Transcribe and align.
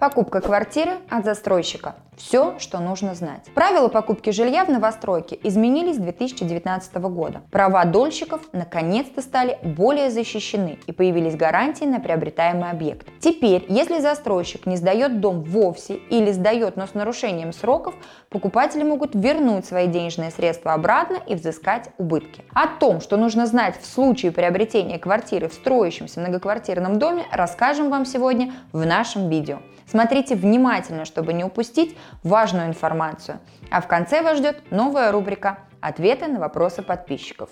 Покупка 0.00 0.40
квартиры 0.40 0.92
от 1.10 1.24
застройщика. 1.24 1.96
Все, 2.16 2.56
что 2.60 2.78
нужно 2.78 3.16
знать. 3.16 3.46
Правила 3.52 3.88
покупки 3.88 4.30
жилья 4.30 4.64
в 4.64 4.68
новостройке 4.68 5.36
изменились 5.42 5.96
с 5.96 5.98
2019 5.98 6.94
года. 6.96 7.42
Права 7.50 7.84
дольщиков 7.84 8.42
наконец-то 8.52 9.22
стали 9.22 9.58
более 9.64 10.10
защищены 10.10 10.78
и 10.86 10.92
появились 10.92 11.34
гарантии 11.34 11.84
на 11.84 11.98
приобретаемый 11.98 12.70
объект. 12.70 13.08
Теперь, 13.18 13.66
если 13.68 13.98
застройщик 13.98 14.66
не 14.66 14.76
сдает 14.76 15.18
дом 15.18 15.42
вовсе 15.42 15.96
или 15.96 16.30
сдает, 16.30 16.76
но 16.76 16.86
с 16.86 16.94
нарушением 16.94 17.52
сроков, 17.52 17.96
покупатели 18.28 18.84
могут 18.84 19.16
вернуть 19.16 19.66
свои 19.66 19.88
денежные 19.88 20.30
средства 20.30 20.74
обратно 20.74 21.18
и 21.26 21.34
взыскать 21.34 21.90
убытки. 21.98 22.44
О 22.54 22.68
том, 22.68 23.00
что 23.00 23.16
нужно 23.16 23.46
знать 23.46 23.74
в 23.80 23.84
случае 23.84 24.30
приобретения 24.30 25.00
квартиры 25.00 25.48
в 25.48 25.54
строящемся 25.54 26.20
многоквартирном 26.20 27.00
доме, 27.00 27.24
расскажем 27.32 27.90
вам 27.90 28.06
сегодня 28.06 28.52
в 28.70 28.86
нашем 28.86 29.28
видео. 29.28 29.58
Смотрите 29.88 30.36
внимательно, 30.36 31.04
чтобы 31.06 31.32
не 31.32 31.44
упустить 31.44 31.96
важную 32.22 32.66
информацию. 32.66 33.40
А 33.70 33.80
в 33.80 33.88
конце 33.88 34.20
вас 34.22 34.38
ждет 34.38 34.70
новая 34.70 35.10
рубрика 35.12 35.60
«Ответы 35.80 36.26
на 36.26 36.38
вопросы 36.38 36.82
подписчиков». 36.82 37.48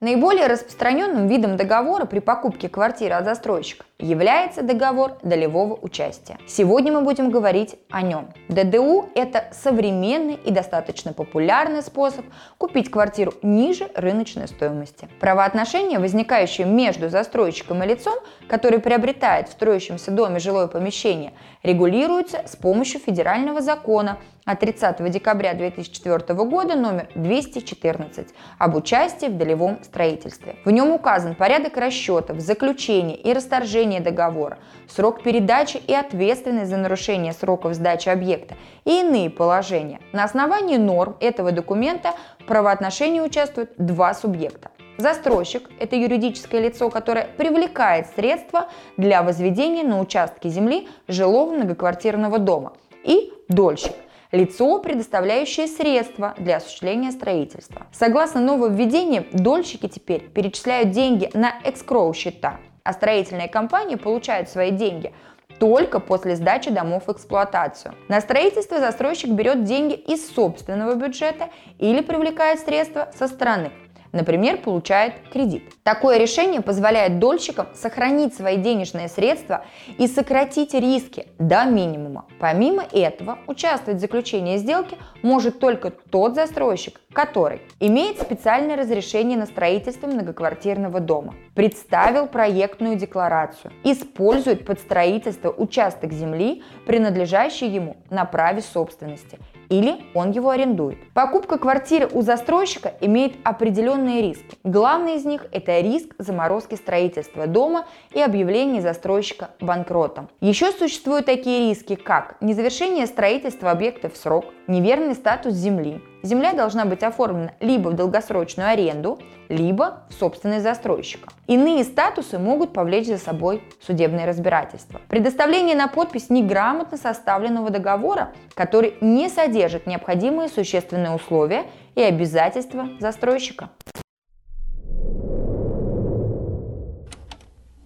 Наиболее 0.00 0.46
распространенным 0.46 1.26
видом 1.26 1.56
договора 1.56 2.04
при 2.04 2.18
покупке 2.18 2.68
квартиры 2.68 3.14
от 3.14 3.24
застройщика 3.24 3.86
является 3.98 4.60
договор 4.60 5.16
долевого 5.22 5.72
участия. 5.80 6.36
Сегодня 6.46 6.92
мы 6.92 7.00
будем 7.00 7.30
говорить 7.30 7.76
о 7.88 8.02
нем. 8.02 8.28
ДДУ– 8.50 9.08
это 9.14 9.46
современный 9.52 10.34
и 10.34 10.50
достаточно 10.50 11.14
популярный 11.14 11.82
способ 11.82 12.26
купить 12.58 12.90
квартиру 12.90 13.32
ниже 13.40 13.88
рыночной 13.94 14.48
стоимости. 14.48 15.08
Правоотношения, 15.18 15.98
возникающие 15.98 16.66
между 16.66 17.08
застройщиком 17.08 17.82
и 17.82 17.86
лицом, 17.86 18.18
который 18.48 18.80
приобретает 18.80 19.48
в 19.48 19.52
строящемся 19.52 20.10
доме 20.10 20.40
жилое 20.40 20.66
помещение, 20.66 21.32
регулируются 21.62 22.42
с 22.46 22.54
помощью 22.54 23.00
федерального 23.00 23.62
закона 23.62 24.18
от 24.46 24.60
30 24.60 25.10
декабря 25.10 25.54
2004 25.54 26.34
года 26.44 26.76
номер 26.76 27.08
214 27.16 28.28
об 28.58 28.76
участии 28.76 29.26
в 29.26 29.36
долевом 29.36 29.82
строительстве. 29.82 30.54
В 30.64 30.70
нем 30.70 30.92
указан 30.92 31.34
порядок 31.34 31.76
расчетов, 31.76 32.40
заключения 32.40 33.16
и 33.16 33.32
расторжения 33.32 34.00
договора, 34.00 34.58
срок 34.88 35.22
передачи 35.22 35.78
и 35.78 35.92
ответственность 35.92 36.70
за 36.70 36.76
нарушение 36.76 37.32
сроков 37.32 37.74
сдачи 37.74 38.08
объекта 38.08 38.54
и 38.84 39.00
иные 39.00 39.30
положения. 39.30 40.00
На 40.12 40.22
основании 40.24 40.76
норм 40.76 41.16
этого 41.20 41.50
документа 41.50 42.12
в 42.38 42.44
правоотношении 42.44 43.20
участвуют 43.20 43.72
два 43.78 44.14
субъекта. 44.14 44.70
Застройщик– 44.96 45.68
это 45.80 45.96
юридическое 45.96 46.60
лицо, 46.60 46.88
которое 46.88 47.26
привлекает 47.36 48.06
средства 48.14 48.68
для 48.96 49.22
возведения 49.24 49.82
на 49.82 50.00
участке 50.00 50.48
земли 50.48 50.88
жилого 51.08 51.52
многоквартирного 51.52 52.38
дома. 52.38 52.74
И 53.04 53.32
дольщик 53.48 53.92
лицо, 54.32 54.78
предоставляющее 54.78 55.66
средства 55.66 56.34
для 56.38 56.56
осуществления 56.56 57.12
строительства. 57.12 57.86
Согласно 57.92 58.40
нововведениям, 58.40 59.26
дольщики 59.32 59.88
теперь 59.88 60.28
перечисляют 60.28 60.90
деньги 60.90 61.30
на 61.34 61.54
экскроу 61.64 62.12
счета, 62.14 62.58
а 62.82 62.92
строительные 62.92 63.48
компании 63.48 63.96
получают 63.96 64.48
свои 64.48 64.70
деньги 64.70 65.12
только 65.58 66.00
после 66.00 66.36
сдачи 66.36 66.70
домов 66.70 67.04
в 67.06 67.12
эксплуатацию. 67.12 67.94
На 68.08 68.20
строительство 68.20 68.78
застройщик 68.78 69.30
берет 69.30 69.64
деньги 69.64 69.94
из 69.94 70.28
собственного 70.34 70.94
бюджета 70.94 71.48
или 71.78 72.02
привлекает 72.02 72.60
средства 72.60 73.10
со 73.16 73.26
стороны 73.26 73.70
например, 74.16 74.58
получает 74.58 75.14
кредит. 75.32 75.62
Такое 75.84 76.18
решение 76.18 76.60
позволяет 76.60 77.18
дольщикам 77.18 77.68
сохранить 77.74 78.34
свои 78.34 78.56
денежные 78.56 79.08
средства 79.08 79.64
и 79.98 80.06
сократить 80.08 80.74
риски 80.74 81.28
до 81.38 81.64
минимума. 81.64 82.26
Помимо 82.40 82.82
этого, 82.92 83.38
участвовать 83.46 83.98
в 83.98 84.00
заключении 84.00 84.56
сделки 84.56 84.96
может 85.22 85.60
только 85.60 85.90
тот 85.90 86.34
застройщик, 86.34 87.00
который 87.16 87.62
имеет 87.80 88.20
специальное 88.20 88.76
разрешение 88.76 89.38
на 89.38 89.46
строительство 89.46 90.06
многоквартирного 90.06 91.00
дома, 91.00 91.34
представил 91.54 92.26
проектную 92.26 92.96
декларацию, 92.96 93.72
использует 93.84 94.66
под 94.66 94.80
строительство 94.80 95.48
участок 95.48 96.12
земли, 96.12 96.62
принадлежащий 96.86 97.68
ему 97.68 97.96
на 98.10 98.26
праве 98.26 98.60
собственности 98.60 99.38
или 99.68 99.96
он 100.14 100.30
его 100.30 100.50
арендует. 100.50 100.98
Покупка 101.12 101.58
квартиры 101.58 102.08
у 102.12 102.22
застройщика 102.22 102.92
имеет 103.00 103.34
определенные 103.44 104.22
риски. 104.22 104.56
Главный 104.64 105.16
из 105.16 105.24
них– 105.24 105.46
это 105.52 105.80
риск 105.80 106.14
заморозки 106.18 106.74
строительства 106.74 107.46
дома 107.46 107.86
и 108.12 108.20
объявления 108.20 108.80
застройщика 108.80 109.50
банкротом. 109.60 110.28
Еще 110.40 110.72
существуют 110.72 111.26
такие 111.26 111.68
риски, 111.68 111.96
как 111.96 112.36
незавершение 112.40 113.06
строительства 113.06 113.70
объекта 113.70 114.08
в 114.08 114.16
срок, 114.16 114.46
неверный 114.66 115.14
статус 115.14 115.54
земли, 115.54 116.00
земля 116.26 116.52
должна 116.52 116.84
быть 116.84 117.02
оформлена 117.02 117.52
либо 117.60 117.88
в 117.88 117.94
долгосрочную 117.94 118.68
аренду, 118.68 119.18
либо 119.48 120.02
в 120.10 120.14
собственность 120.14 120.64
застройщика. 120.64 121.30
Иные 121.46 121.84
статусы 121.84 122.38
могут 122.38 122.72
повлечь 122.72 123.06
за 123.06 123.18
собой 123.18 123.62
судебное 123.80 124.26
разбирательство. 124.26 125.00
Предоставление 125.08 125.76
на 125.76 125.88
подпись 125.88 126.28
неграмотно 126.28 126.98
составленного 126.98 127.70
договора, 127.70 128.32
который 128.54 128.94
не 129.00 129.28
содержит 129.28 129.86
необходимые 129.86 130.48
существенные 130.48 131.12
условия 131.12 131.64
и 131.94 132.02
обязательства 132.02 132.88
застройщика. 133.00 133.70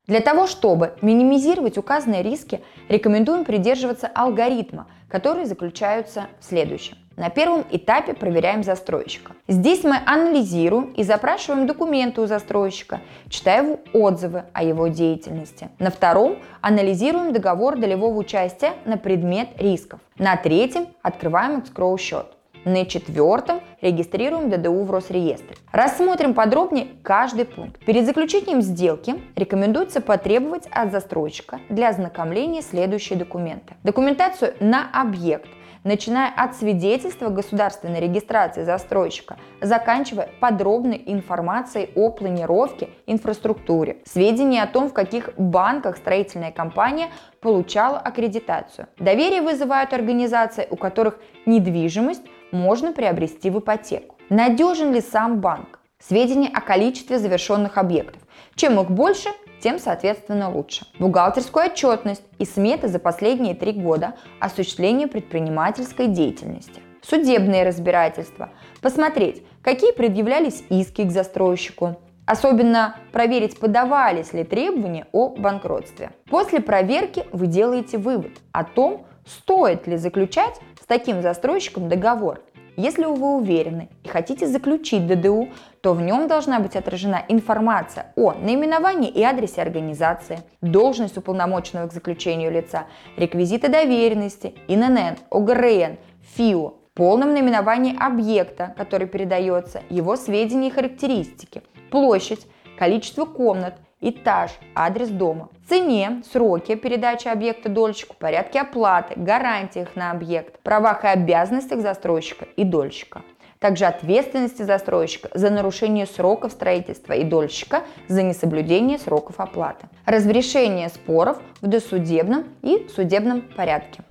Для 0.07 0.21
того, 0.21 0.49
чтобы 0.49 0.95
минимизировать 1.03 1.78
указанные 1.78 2.25
риски, 2.25 2.61
рекомендуем 2.89 3.45
придерживаться 3.45 4.09
алгоритма, 4.12 4.89
которые 5.09 5.47
заключаются 5.47 6.27
в 6.41 6.47
следующем. 6.47 6.97
На 7.20 7.28
первом 7.28 7.66
этапе 7.70 8.14
проверяем 8.14 8.62
застройщика. 8.62 9.34
Здесь 9.47 9.84
мы 9.84 9.98
анализируем 10.06 10.84
и 10.97 11.03
запрашиваем 11.03 11.66
документы 11.66 12.22
у 12.22 12.26
застройщика, 12.26 13.03
читая 13.28 13.62
его 13.62 13.78
отзывы 13.92 14.44
о 14.54 14.64
его 14.64 14.86
деятельности. 14.86 15.69
На 15.78 15.91
втором 15.91 16.38
анализируем 16.62 17.34
договор 17.34 17.76
долевого 17.76 18.16
участия 18.16 18.72
на 18.86 18.97
предмет 18.97 19.48
рисков. 19.59 20.00
На 20.16 20.34
третьем 20.38 20.86
открываем 21.03 21.59
escrow 21.59 21.98
счет. 21.98 22.25
На 22.64 22.86
четвертом 22.86 23.60
регистрируем 23.82 24.48
ДДУ 24.48 24.84
в 24.84 24.91
Росреестре. 24.91 25.56
Рассмотрим 25.72 26.32
подробнее 26.32 26.88
каждый 27.03 27.44
пункт. 27.44 27.84
Перед 27.84 28.06
заключением 28.06 28.62
сделки 28.62 29.16
рекомендуется 29.36 30.00
потребовать 30.00 30.66
от 30.70 30.91
застройщика 30.91 31.60
для 31.69 31.91
ознакомления 31.91 32.62
следующие 32.62 33.19
документы. 33.19 33.75
Документацию 33.82 34.54
на 34.60 34.88
объект, 34.92 35.48
начиная 35.84 36.30
от 36.34 36.56
свидетельства 36.56 37.28
государственной 37.28 38.00
регистрации 38.00 38.64
застройщика, 38.64 39.36
заканчивая 39.60 40.28
подробной 40.41 41.02
информацией 41.06 41.91
о 41.94 42.10
планировке, 42.10 42.91
инфраструктуре, 43.06 43.98
сведения 44.04 44.62
о 44.62 44.66
том, 44.66 44.88
в 44.88 44.92
каких 44.92 45.30
банках 45.36 45.96
строительная 45.96 46.52
компания 46.52 47.08
получала 47.41 47.98
аккредитацию. 47.98 48.88
Доверие 48.98 49.42
вызывают 49.42 49.92
организации, 49.92 50.66
у 50.70 50.76
которых 50.76 51.18
недвижимость 51.46 52.22
можно 52.52 52.92
приобрести 52.92 53.50
в 53.50 53.58
ипотеку. 53.58 54.16
Надежен 54.28 54.92
ли 54.92 55.00
сам 55.00 55.41
банк? 55.41 55.80
Сведения 55.98 56.48
о 56.48 56.60
количестве 56.60 57.18
завершенных 57.18 57.76
объектов. 57.76 58.22
Чем 58.54 58.80
их 58.80 58.91
больше, 58.91 59.28
тем, 59.60 59.78
соответственно, 59.78 60.50
лучше. 60.50 60.87
Бухгалтерскую 60.98 61.66
отчетность 61.66 62.22
и 62.38 62.44
сметы 62.44 62.88
за 62.88 62.98
последние 62.98 63.54
три 63.54 63.72
года 63.72 64.15
осуществления 64.41 65.06
предпринимательской 65.06 66.06
деятельности. 66.09 66.81
Судебные 67.03 67.65
разбирательства. 67.65 68.50
Посмотреть, 68.82 69.43
какие 69.62 69.93
предъявлялись 69.93 70.65
иски 70.69 71.04
к 71.04 71.10
застройщику. 71.10 71.97
Особенно 72.26 72.97
проверить, 73.12 73.59
подавались 73.59 74.32
ли 74.32 74.44
требования 74.44 75.06
о 75.12 75.31
банкротстве. 75.31 76.10
После 76.28 76.60
проверки 76.60 77.24
вы 77.33 77.47
делаете 77.47 77.98
вывод 77.98 78.33
о 78.53 78.62
том, 78.62 79.07
стоит 79.27 79.86
ли 79.86 79.97
заключать 79.97 80.60
с 80.80 80.86
таким 80.86 81.22
застройщиком 81.22 81.89
договор 81.89 82.41
если 82.77 83.05
вы 83.05 83.37
уверены 83.37 83.89
и 84.05 84.09
хотите 84.09 84.47
заключить 84.47 85.07
ДДУ, 85.07 85.49
то 85.81 85.95
в 85.95 86.03
нем 86.03 86.28
должна 86.28 86.61
быть 86.61 86.77
отражена 86.77 87.25
информация 87.28 88.13
о 88.17 88.33
наименовании 88.33 89.11
и 89.11 89.22
адресе 89.22 89.63
организации, 89.63 90.41
должность 90.61 91.17
уполномоченного 91.17 91.89
к 91.89 91.93
заключению 91.93 92.51
лица, 92.51 92.87
реквизиты 93.17 93.69
доверенности, 93.69 94.55
ИНН, 94.69 95.19
ОГРН, 95.31 95.99
ФИО, 96.34 96.75
полном 96.95 97.33
наименовании 97.33 97.97
объекта, 97.99 98.75
который 98.77 99.07
передается, 99.07 99.83
его 99.89 100.17
сведения 100.17 100.69
и 100.69 100.72
характеристики, 100.72 101.63
площадь, 101.91 102.47
количество 102.78 103.25
комнат, 103.25 103.75
этаж, 104.00 104.50
адрес 104.74 105.08
дома, 105.08 105.48
цене, 105.68 106.22
сроке 106.30 106.76
передачи 106.76 107.28
объекта 107.28 107.68
дольщику, 107.68 108.16
порядке 108.18 108.60
оплаты, 108.60 109.14
гарантиях 109.16 109.97
на 109.97 110.10
объект, 110.10 110.58
правах 110.60 111.04
и 111.04 111.08
обязанностях 111.08 111.80
застройщика 111.80 112.47
и 112.56 112.64
дольщика. 112.64 113.22
Также 113.58 113.84
ответственности 113.84 114.62
застройщика 114.62 115.28
за 115.34 115.50
нарушение 115.50 116.06
сроков 116.06 116.52
строительства 116.52 117.12
и 117.12 117.24
дольщика 117.24 117.82
за 118.08 118.22
несоблюдение 118.22 118.98
сроков 118.98 119.38
оплаты. 119.38 119.86
Разрешение 120.06 120.88
споров 120.88 121.38
в 121.60 121.66
досудебном 121.66 122.47
и 122.62 122.88
судебном 122.88 123.42
порядке. 123.42 124.02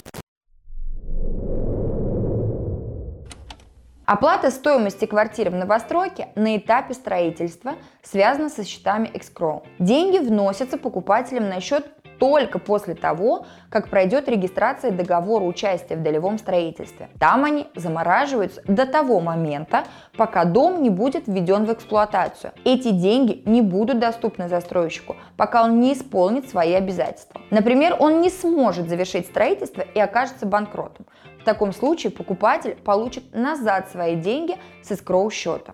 Оплата 4.12 4.50
стоимости 4.50 5.06
квартиры 5.06 5.52
в 5.52 5.54
новостройке 5.54 6.30
на 6.34 6.58
этапе 6.58 6.96
строительства 6.96 7.74
связана 8.02 8.50
со 8.50 8.64
счетами 8.64 9.08
escrow. 9.14 9.62
Деньги 9.78 10.18
вносятся 10.18 10.80
покупателям 10.80 11.48
на 11.48 11.62
счет 11.62 11.86
только 12.18 12.58
после 12.58 12.96
того, 12.96 13.46
как 13.70 13.90
пройдет 13.90 14.28
регистрация 14.28 14.90
договора 14.90 15.44
участия 15.44 15.96
в 15.96 16.02
долевом 16.02 16.40
строительстве. 16.40 17.10
Там 17.20 17.46
они 17.46 17.68
замораживаются 17.76 18.64
до 18.66 18.88
того 18.88 19.20
момента, 19.20 19.84
пока 20.18 20.44
дом 20.44 20.82
не 20.82 20.90
будет 20.90 21.28
введен 21.28 21.66
в 21.66 21.74
эксплуатацию. 21.74 22.52
Эти 22.66 22.90
деньги 22.90 23.44
не 23.46 23.62
будут 23.62 24.00
доступны 24.00 24.50
застройщику, 24.50 25.18
пока 25.38 25.64
он 25.64 25.80
не 25.80 25.94
исполнит 25.94 26.50
свои 26.50 26.74
обязательства. 26.74 27.42
Например, 27.52 27.96
он 28.00 28.22
не 28.22 28.32
сможет 28.32 28.90
завершить 28.90 29.28
строительство 29.28 29.82
и 29.82 30.00
окажется 30.00 30.48
банкротом. 30.48 31.06
В 31.40 31.44
таком 31.44 31.74
случае 31.74 32.12
покупатель 32.12 32.76
получит 32.76 33.34
назад 33.34 33.90
свои 33.90 34.16
деньги 34.16 34.58
с 34.84 34.92
искроу 34.92 35.30
счета. 35.30 35.74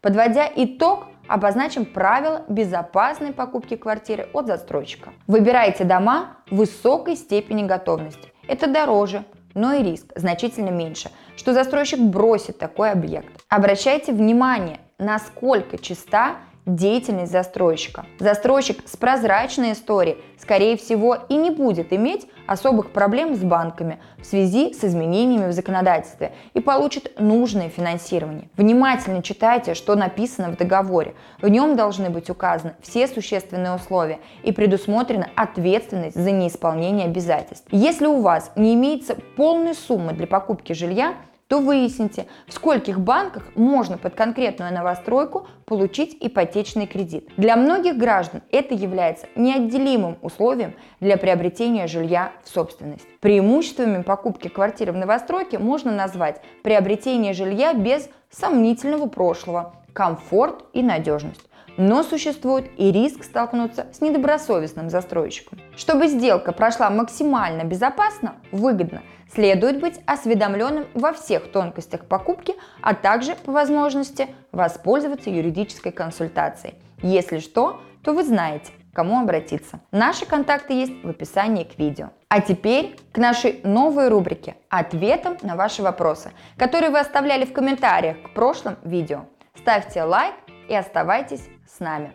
Подводя 0.00 0.48
итог, 0.54 1.06
обозначим 1.26 1.84
правила 1.84 2.44
безопасной 2.48 3.32
покупки 3.32 3.76
квартиры 3.76 4.28
от 4.32 4.46
застройщика. 4.46 5.12
Выбирайте 5.26 5.84
дома 5.84 6.36
высокой 6.50 7.16
степени 7.16 7.66
готовности. 7.66 8.32
Это 8.46 8.68
дороже, 8.68 9.24
но 9.54 9.72
и 9.72 9.82
риск 9.82 10.12
значительно 10.14 10.68
меньше, 10.68 11.10
что 11.36 11.52
застройщик 11.52 11.98
бросит 11.98 12.58
такой 12.58 12.92
объект. 12.92 13.42
Обращайте 13.48 14.12
внимание, 14.12 14.78
насколько 14.98 15.78
чиста 15.78 16.36
деятельность 16.66 17.32
застройщика. 17.32 18.04
Застройщик 18.18 18.82
с 18.86 18.96
прозрачной 18.96 19.72
историей, 19.72 20.18
скорее 20.38 20.76
всего, 20.76 21.16
и 21.28 21.36
не 21.36 21.50
будет 21.50 21.92
иметь 21.92 22.26
особых 22.46 22.90
проблем 22.90 23.34
с 23.34 23.40
банками 23.40 23.98
в 24.18 24.26
связи 24.26 24.74
с 24.74 24.84
изменениями 24.84 25.48
в 25.48 25.52
законодательстве 25.52 26.32
и 26.54 26.60
получит 26.60 27.18
нужное 27.18 27.68
финансирование. 27.68 28.48
Внимательно 28.56 29.22
читайте, 29.22 29.74
что 29.74 29.94
написано 29.94 30.50
в 30.50 30.56
договоре. 30.56 31.14
В 31.40 31.48
нем 31.48 31.76
должны 31.76 32.10
быть 32.10 32.30
указаны 32.30 32.74
все 32.82 33.06
существенные 33.06 33.74
условия 33.74 34.18
и 34.42 34.52
предусмотрена 34.52 35.28
ответственность 35.36 36.20
за 36.20 36.30
неисполнение 36.30 37.06
обязательств. 37.06 37.66
Если 37.70 38.06
у 38.06 38.20
вас 38.20 38.50
не 38.56 38.74
имеется 38.74 39.16
полной 39.36 39.74
суммы 39.74 40.12
для 40.12 40.26
покупки 40.26 40.72
жилья, 40.72 41.14
то 41.48 41.60
выясните, 41.60 42.26
в 42.46 42.52
скольких 42.52 43.00
банках 43.00 43.44
можно 43.54 43.98
под 43.98 44.14
конкретную 44.14 44.72
новостройку 44.72 45.46
получить 45.64 46.16
ипотечный 46.20 46.86
кредит. 46.86 47.28
Для 47.36 47.56
многих 47.56 47.96
граждан 47.96 48.42
это 48.50 48.74
является 48.74 49.28
неотделимым 49.36 50.18
условием 50.22 50.74
для 51.00 51.16
приобретения 51.16 51.86
жилья 51.86 52.32
в 52.42 52.48
собственность. 52.48 53.06
Преимуществами 53.20 54.02
покупки 54.02 54.48
квартиры 54.48 54.92
в 54.92 54.96
новостройке 54.96 55.58
можно 55.58 55.92
назвать 55.92 56.40
приобретение 56.62 57.32
жилья 57.32 57.74
без 57.74 58.08
сомнительного 58.30 59.06
прошлого, 59.06 59.74
комфорт 59.92 60.64
и 60.72 60.82
надежность 60.82 61.46
но 61.76 62.02
существует 62.02 62.70
и 62.76 62.90
риск 62.90 63.24
столкнуться 63.24 63.86
с 63.92 64.00
недобросовестным 64.00 64.90
застройщиком. 64.90 65.60
Чтобы 65.76 66.08
сделка 66.08 66.52
прошла 66.52 66.90
максимально 66.90 67.64
безопасно, 67.64 68.36
выгодно, 68.52 69.02
следует 69.36 69.80
быть 69.80 70.00
осведомленным 70.06 70.86
во 70.94 71.12
всех 71.12 71.52
тонкостях 71.52 72.06
покупки, 72.06 72.54
а 72.80 72.94
также 72.94 73.34
по 73.36 73.52
возможности 73.52 74.28
воспользоваться 74.50 75.28
юридической 75.28 75.92
консультацией. 75.92 76.74
Если 77.02 77.40
что, 77.40 77.82
то 78.02 78.14
вы 78.14 78.24
знаете, 78.24 78.72
кому 78.94 79.20
обратиться. 79.20 79.80
Наши 79.92 80.24
контакты 80.24 80.72
есть 80.72 81.04
в 81.04 81.10
описании 81.10 81.64
к 81.64 81.78
видео. 81.78 82.08
А 82.28 82.40
теперь 82.40 82.96
к 83.12 83.18
нашей 83.18 83.60
новой 83.62 84.08
рубрике 84.08 84.56
«Ответом 84.70 85.36
на 85.42 85.54
ваши 85.54 85.82
вопросы», 85.82 86.32
которые 86.56 86.88
вы 86.88 86.98
оставляли 86.98 87.44
в 87.44 87.52
комментариях 87.52 88.16
к 88.22 88.32
прошлым 88.32 88.78
видео. 88.84 89.26
Ставьте 89.54 90.02
лайк 90.02 90.34
и 90.68 90.74
оставайтесь 90.74 91.46
с 91.70 91.78
нами. 91.80 92.14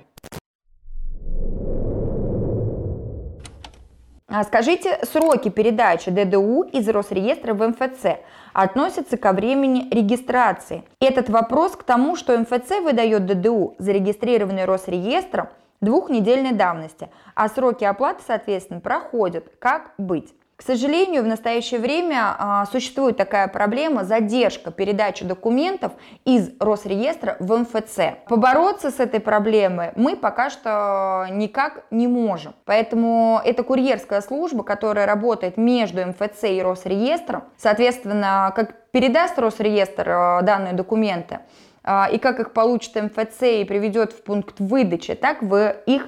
Скажите, 4.44 5.00
сроки 5.04 5.50
передачи 5.50 6.10
ДДУ 6.10 6.62
из 6.63 6.88
Росреестра 6.88 7.54
в 7.54 7.68
МФЦ 7.68 8.19
относятся 8.54 9.18
ко 9.18 9.33
времени 9.33 9.89
регистрации. 9.94 10.83
Этот 11.00 11.30
вопрос 11.30 11.74
к 11.74 11.83
тому, 11.83 12.16
что 12.16 12.38
МФЦ 12.38 12.81
выдает 12.81 13.25
ДДУ, 13.25 13.75
зарегистрированный 13.78 14.66
Росреестром, 14.66 15.50
двухнедельной 15.81 16.54
давности, 16.54 17.10
а 17.36 17.50
сроки 17.50 17.83
оплаты, 17.83 18.22
соответственно, 18.25 18.80
проходят. 18.80 19.45
Как 19.60 19.94
быть? 19.98 20.34
К 20.62 20.63
сожалению, 20.63 21.24
в 21.24 21.25
настоящее 21.25 21.80
время 21.80 22.36
а, 22.38 22.68
существует 22.68 23.18
такая 23.18 23.48
проблема 23.48 24.04
задержка 24.04 24.69
передачи 24.69 25.25
документов 25.25 25.92
из 26.24 26.52
Росреестра 26.60 27.36
в 27.40 27.52
МФЦ. 27.52 28.28
Побороться 28.28 28.92
с 28.92 29.00
этой 29.00 29.19
проблемой 29.19 29.92
мы 29.96 30.16
пока 30.16 30.52
что 30.52 31.25
никак 31.31 31.86
не 31.90 32.08
можем. 32.08 32.54
Поэтому 32.66 33.42
это 33.44 33.63
курьерская 33.63 34.22
служба, 34.22 34.63
которая 34.63 35.08
работает 35.08 35.58
между 35.58 36.06
МФЦ 36.06 36.44
и 36.44 36.62
Росреестром. 36.62 37.46
Соответственно, 37.58 38.54
как 38.56 38.92
передаст 38.92 39.40
Росреестр 39.40 40.10
а, 40.12 40.42
данные 40.44 40.74
документы, 40.74 41.40
а, 41.84 42.08
и 42.12 42.19
как 42.19 42.40
их 42.40 42.54
получит 42.54 42.94
МФЦ 42.94 43.42
и 43.42 43.66
приведет 43.66 44.13
в 44.13 44.22
пункт 44.22 44.60
выдачи, 44.60 45.16
так 45.16 45.42
вы 45.42 45.75
их 45.88 46.08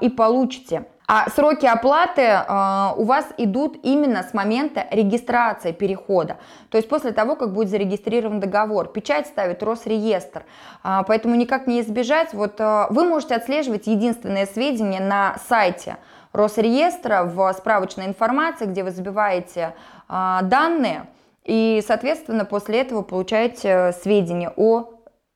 и 0.00 0.08
получите. 0.08 0.86
А 1.14 1.28
сроки 1.28 1.66
оплаты 1.66 2.22
э, 2.22 2.92
у 2.96 3.04
вас 3.04 3.26
идут 3.36 3.76
именно 3.82 4.22
с 4.22 4.32
момента 4.32 4.86
регистрации 4.90 5.72
перехода, 5.72 6.38
то 6.70 6.78
есть 6.78 6.88
после 6.88 7.12
того, 7.12 7.36
как 7.36 7.52
будет 7.52 7.68
зарегистрирован 7.68 8.40
договор. 8.40 8.88
Печать 8.88 9.26
ставит 9.26 9.62
Росреестр, 9.62 10.44
э, 10.82 11.00
поэтому 11.06 11.34
никак 11.34 11.66
не 11.66 11.82
избежать. 11.82 12.32
Вот 12.32 12.58
э, 12.60 12.86
вы 12.88 13.04
можете 13.04 13.34
отслеживать 13.34 13.88
единственные 13.88 14.46
сведения 14.46 15.00
на 15.00 15.36
сайте 15.46 15.98
Росреестра 16.32 17.24
в 17.24 17.52
справочной 17.58 18.06
информации, 18.06 18.64
где 18.64 18.82
вы 18.82 18.90
забиваете 18.90 19.74
э, 20.08 20.38
данные, 20.44 21.08
и, 21.44 21.84
соответственно, 21.86 22.46
после 22.46 22.80
этого 22.80 23.02
получаете 23.02 23.92
сведения 24.02 24.50
о 24.56 24.94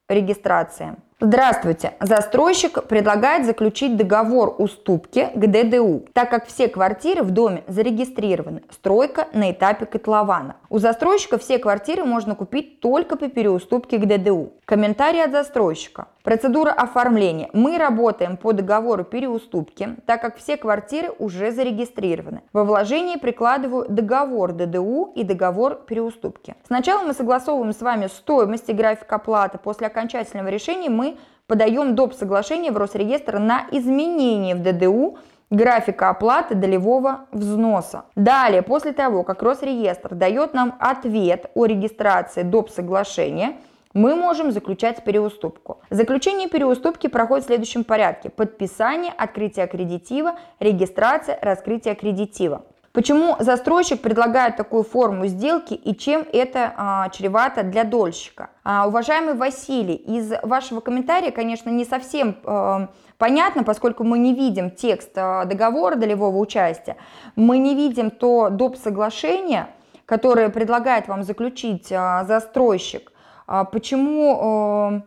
регистрации. 0.08 0.96
Здравствуйте! 1.19 1.95
Застройщик 1.99 2.85
предлагает 2.85 3.47
заключить 3.47 3.97
договор 3.97 4.55
уступки 4.59 5.31
к 5.35 5.47
ДДУ, 5.47 6.05
так 6.12 6.29
как 6.29 6.47
все 6.47 6.69
квартиры 6.69 7.23
в 7.23 7.31
доме 7.31 7.64
зарегистрированы. 7.69 8.64
Стройка 8.71 9.26
на 9.33 9.50
этапе 9.50 9.87
котлована. 9.87 10.57
У 10.69 10.79
застройщика 10.79 11.38
все 11.38 11.59
квартиры 11.59 12.05
можно 12.05 12.35
купить 12.35 12.81
только 12.81 13.17
по 13.17 13.29
переуступке 13.29 13.97
к 13.97 14.05
ДДУ. 14.05 14.52
Комментарий 14.67 15.25
от 15.25 15.31
застройщика. 15.33 16.09
Процедура 16.26 16.73
оформления. 16.73 17.49
Мы 17.52 17.78
работаем 17.78 18.37
по 18.37 18.52
договору 18.52 19.04
переуступки, 19.04 19.90
так 20.06 20.21
как 20.21 20.37
все 20.38 20.56
квартиры 20.56 21.12
уже 21.21 21.52
зарегистрированы. 21.52 22.42
Во 22.52 22.64
вложении 22.64 23.14
прикладываю 23.14 23.87
договор 23.88 24.50
ДДУ 24.50 25.12
и 25.14 25.23
договор 25.23 25.76
переуступки. 25.87 26.56
Сначала 26.66 27.04
мы 27.04 27.12
согласовываем 27.12 27.73
с 27.73 27.80
вами 27.80 28.09
стоимость 28.09 28.68
и 28.68 28.73
график 28.73 29.12
оплаты. 29.12 29.59
После 29.59 29.87
окончательного 29.87 30.49
решения 30.49 30.90
мы 30.90 31.16
подаем 31.47 31.95
доп. 31.95 32.12
соглашение 32.12 32.73
в 32.73 32.76
Росреестр 32.76 33.38
на 33.38 33.64
изменение 33.71 34.56
в 34.56 34.64
ДДУ 34.64 35.18
графика 35.50 36.09
оплаты 36.09 36.56
долевого 36.56 37.26
взноса. 37.30 38.02
Далее, 38.16 38.62
после 38.62 38.90
того, 38.90 39.23
как 39.23 39.45
Росреестр 39.45 40.16
дает 40.16 40.54
нам 40.54 40.75
ответ 40.80 41.52
о 41.54 41.66
регистрации 41.66 42.42
доп. 42.42 42.71
соглашения, 42.71 43.59
мы 43.97 44.15
можем 44.15 44.53
заключать 44.53 45.03
переуступку. 45.05 45.81
Заключение 45.88 46.49
переуступки 46.49 47.07
проходит 47.07 47.45
в 47.45 47.47
следующем 47.47 47.83
порядке. 47.83 48.29
Подписание, 48.29 49.11
открытие 49.17 49.65
аккредитива, 49.65 50.35
регистрация, 50.61 51.38
раскрытие 51.41 51.93
аккредитива. 51.93 52.67
Почему 52.93 53.37
застройщик 53.38 54.03
предлагает 54.03 54.57
такую 54.57 54.83
форму 54.83 55.26
сделки 55.26 55.75
и 55.75 55.95
чем 55.95 56.26
это 56.33 56.75
а, 56.76 57.09
чревато 57.09 57.62
для 57.62 57.85
дольщика? 57.85 58.50
А, 58.65 58.87
уважаемый 58.87 59.35
Василий, 59.35 59.95
из 59.95 60.33
вашего 60.43 60.81
комментария, 60.81 61.31
конечно, 61.31 61.71
не 61.71 61.87
совсем 61.87 62.37
а, 62.45 62.88
понятно, 63.17 63.65
поскольку 63.65 64.05
мы 64.05 64.19
не 64.19 64.35
видим 64.35 64.71
текст 64.71 65.11
а, 65.17 65.47
договора 65.47 65.97
долевого 65.97 66.37
участия, 66.37 66.97
мы 67.35 67.59
не 67.59 67.75
видим 67.75 68.11
то 68.11 68.50
доп. 68.50 68.76
соглашение, 68.76 69.69
которое 70.05 70.50
предлагает 70.50 71.09
вам 71.09 71.23
заключить 71.23 71.91
а, 71.91 72.25
застройщик. 72.25 73.12
А, 73.47 73.65
почему... 73.65 74.38
А, 74.41 75.03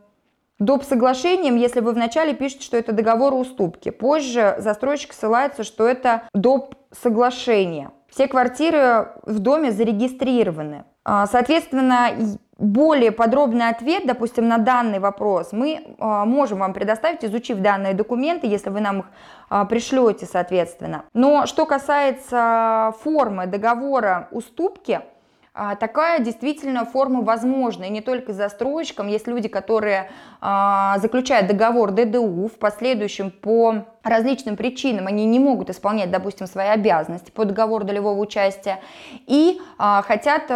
доп. 0.59 0.83
соглашением, 0.83 1.55
если 1.55 1.79
вы 1.79 1.93
вначале 1.93 2.33
пишете, 2.33 2.63
что 2.63 2.77
это 2.77 2.91
договор 2.91 3.33
уступки. 3.33 3.89
Позже 3.89 4.55
застройщик 4.59 5.13
ссылается, 5.13 5.63
что 5.63 5.87
это 5.87 6.23
доп. 6.33 6.75
соглашение. 6.91 7.91
все 8.09 8.27
квартиры 8.27 9.09
в 9.25 9.39
доме 9.39 9.71
зарегистрированы. 9.71 10.83
А, 11.05 11.27
соответственно, 11.27 12.09
более 12.57 13.11
подробный 13.11 13.69
ответ, 13.69 14.03
допустим, 14.05 14.47
на 14.47 14.57
данный 14.57 14.99
вопрос 14.99 15.53
мы 15.53 15.95
а, 15.97 16.25
можем 16.25 16.59
вам 16.59 16.73
предоставить, 16.73 17.23
изучив 17.23 17.59
данные 17.59 17.93
документы, 17.93 18.47
если 18.47 18.69
вы 18.69 18.81
нам 18.81 18.99
их 18.99 19.05
пришлете, 19.69 20.25
соответственно. 20.25 21.05
Но 21.13 21.45
что 21.45 21.65
касается 21.65 22.93
формы 23.01 23.47
договора 23.47 24.27
уступки, 24.31 25.01
такая 25.79 26.19
действительно 26.19 26.85
форма 26.85 27.21
возможна, 27.21 27.85
и 27.85 27.89
не 27.89 28.01
только 28.01 28.33
застройщикам. 28.33 29.07
Есть 29.07 29.27
люди, 29.27 29.47
которые 29.47 30.09
а, 30.41 30.97
заключают 30.99 31.47
договор 31.47 31.91
ДДУ, 31.91 32.47
в 32.47 32.57
последующем 32.59 33.31
по 33.31 33.85
различным 34.03 34.55
причинам 34.55 35.07
они 35.07 35.25
не 35.25 35.39
могут 35.39 35.69
исполнять, 35.69 36.11
допустим, 36.11 36.47
свои 36.47 36.67
обязанности 36.67 37.31
по 37.31 37.45
договору 37.45 37.83
долевого 37.83 38.19
участия 38.19 38.79
и 39.27 39.59
а, 39.77 40.01
хотят 40.01 40.47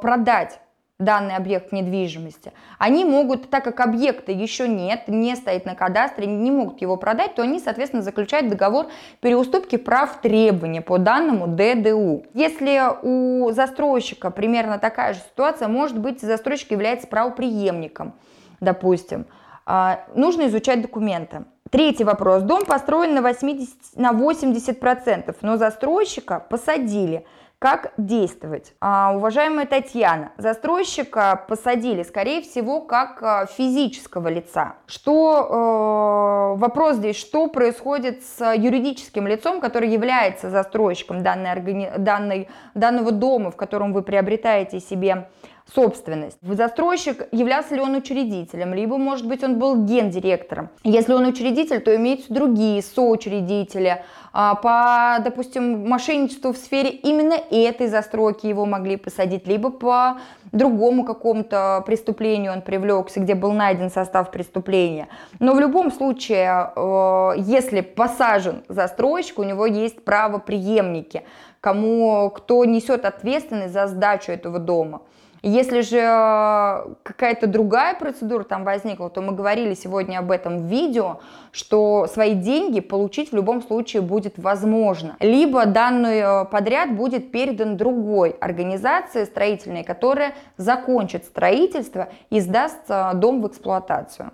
продать 0.00 0.60
данный 1.00 1.34
объект 1.34 1.72
недвижимости, 1.72 2.52
они 2.78 3.04
могут, 3.04 3.50
так 3.50 3.64
как 3.64 3.80
объекта 3.80 4.30
еще 4.30 4.68
нет, 4.68 5.08
не 5.08 5.34
стоит 5.34 5.64
на 5.64 5.74
кадастре, 5.74 6.26
не 6.26 6.50
могут 6.50 6.80
его 6.80 6.96
продать, 6.96 7.34
то 7.34 7.42
они, 7.42 7.58
соответственно, 7.58 8.02
заключают 8.02 8.48
договор 8.48 8.86
переуступки 9.20 9.76
прав 9.76 10.20
требования 10.20 10.82
по 10.82 10.98
данному 10.98 11.48
ДДУ. 11.48 12.24
Если 12.34 12.80
у 13.02 13.50
застройщика 13.50 14.30
примерно 14.30 14.78
такая 14.78 15.14
же 15.14 15.20
ситуация, 15.20 15.68
может 15.68 15.98
быть, 15.98 16.20
застройщик 16.20 16.70
является 16.70 17.06
правоприемником, 17.06 18.14
допустим, 18.60 19.26
а, 19.66 20.04
нужно 20.14 20.46
изучать 20.48 20.82
документы. 20.82 21.44
Третий 21.70 22.04
вопрос. 22.04 22.42
Дом 22.42 22.64
построен 22.64 23.14
на 23.14 23.20
80%, 23.20 23.68
на 23.94 24.12
80% 24.12 25.36
но 25.42 25.56
застройщика 25.56 26.40
посадили– 26.40 27.24
как 27.60 27.92
действовать? 27.98 28.72
А, 28.80 29.12
уважаемая 29.14 29.66
Татьяна, 29.66 30.32
застройщика 30.38 31.44
посадили, 31.46 32.02
скорее 32.04 32.40
всего, 32.40 32.80
как 32.80 33.22
а, 33.22 33.44
физического 33.44 34.28
лица. 34.28 34.76
Что 34.86 36.54
э, 36.56 36.58
вопрос 36.58 36.96
здесь, 36.96 37.16
что 37.16 37.48
происходит 37.48 38.22
с 38.24 38.54
юридическим 38.54 39.26
лицом, 39.26 39.60
который 39.60 39.90
является 39.90 40.48
застройщиком 40.48 41.22
данной, 41.22 41.52
органи... 41.52 41.92
данной, 41.98 42.48
данного 42.72 43.12
дома, 43.12 43.50
в 43.50 43.56
котором 43.56 43.92
вы 43.92 44.00
приобретаете 44.00 44.80
себе 44.80 45.28
собственность. 45.74 46.38
Застройщик, 46.42 47.26
являлся 47.32 47.74
ли 47.74 47.80
он 47.80 47.94
учредителем, 47.94 48.74
либо, 48.74 48.96
может 48.96 49.26
быть, 49.26 49.42
он 49.42 49.58
был 49.58 49.84
гендиректором. 49.84 50.70
Если 50.84 51.12
он 51.12 51.26
учредитель, 51.26 51.80
то 51.80 51.94
имеются 51.94 52.32
другие 52.32 52.82
соучредители. 52.82 54.02
А, 54.32 54.54
по, 54.54 55.22
допустим, 55.22 55.88
мошенничеству 55.88 56.52
в 56.52 56.56
сфере 56.56 56.90
именно 56.90 57.34
этой 57.50 57.88
застройки 57.88 58.46
его 58.46 58.64
могли 58.64 58.96
посадить, 58.96 59.46
либо 59.46 59.70
по 59.70 60.18
другому 60.52 61.04
какому-то 61.04 61.82
преступлению 61.86 62.52
он 62.52 62.62
привлекся, 62.62 63.20
где 63.20 63.34
был 63.34 63.52
найден 63.52 63.90
состав 63.90 64.30
преступления. 64.30 65.08
Но 65.38 65.54
в 65.54 65.60
любом 65.60 65.90
случае, 65.90 66.72
э, 66.74 67.32
если 67.38 67.80
посажен 67.80 68.62
застройщик, 68.68 69.38
у 69.38 69.44
него 69.44 69.66
есть 69.66 70.04
право 70.04 70.38
преемники, 70.38 71.24
кому, 71.60 72.30
кто 72.30 72.64
несет 72.64 73.04
ответственность 73.04 73.72
за 73.72 73.86
сдачу 73.86 74.32
этого 74.32 74.58
дома. 74.58 75.02
Если 75.42 75.80
же 75.80 75.96
э, 75.96 76.94
какая-то 77.02 77.46
другая 77.46 77.94
процедура 77.94 78.44
там 78.44 78.64
возникла, 78.64 79.08
то 79.08 79.22
мы 79.22 79.32
говорили 79.32 79.72
сегодня 79.72 80.18
об 80.18 80.30
этом 80.30 80.58
в 80.58 80.70
видео, 80.70 81.20
что 81.50 82.06
свои 82.06 82.34
деньги 82.34 82.80
получить 82.80 83.32
в 83.32 83.34
любом 83.34 83.62
случае 83.62 84.02
будет 84.02 84.34
возможно. 84.36 85.16
Либо 85.18 85.64
данный 85.64 86.18
э, 86.18 86.44
подряд 86.44 86.94
будет 86.94 87.32
передан 87.32 87.78
другой 87.78 88.30
организации 88.32 89.24
строительной, 89.24 89.82
которая 89.82 90.34
закончит 90.58 91.24
строительство 91.24 92.10
и 92.28 92.40
сдаст 92.40 92.82
э, 92.88 93.12
дом 93.14 93.40
в 93.40 93.48
эксплуатацию. 93.48 94.32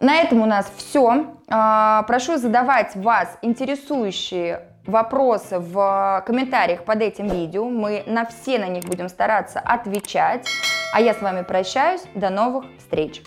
На 0.00 0.16
этом 0.16 0.42
у 0.42 0.46
нас 0.46 0.68
все. 0.76 1.26
Прошу 1.46 2.36
задавать 2.36 2.96
вас 2.96 3.38
интересующие 3.40 4.71
вопросы 4.86 5.58
в 5.58 6.22
комментариях 6.26 6.84
под 6.84 7.02
этим 7.02 7.28
видео. 7.28 7.68
Мы 7.68 8.02
на 8.06 8.26
все 8.26 8.58
на 8.58 8.68
них 8.68 8.84
будем 8.84 9.08
стараться 9.08 9.60
отвечать. 9.60 10.46
А 10.92 11.00
я 11.00 11.14
с 11.14 11.20
вами 11.22 11.42
прощаюсь. 11.42 12.02
До 12.14 12.30
новых 12.30 12.64
встреч! 12.78 13.22